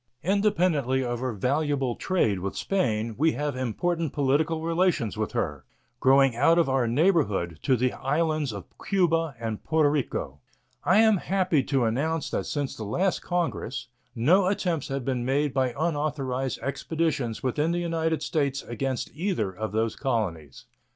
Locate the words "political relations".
4.13-5.15